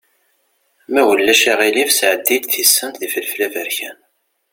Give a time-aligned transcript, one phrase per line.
[0.91, 3.97] Ma ulac aɣilif sɛeddi-yi-d tisent d yifelfel aberkan.